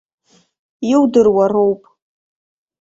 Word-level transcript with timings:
Иудыруа 0.91 1.45
роуп. 1.51 1.81